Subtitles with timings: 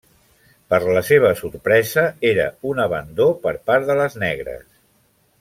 [0.73, 4.67] Per la seva sorpresa, era un abandó per part de les negres.